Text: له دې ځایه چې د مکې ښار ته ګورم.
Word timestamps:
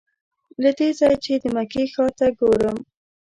له 0.61 0.71
دې 0.77 0.89
ځایه 0.99 1.17
چې 1.23 1.33
د 1.43 1.45
مکې 1.55 1.83
ښار 1.93 2.11
ته 2.17 2.27
ګورم. 2.39 2.77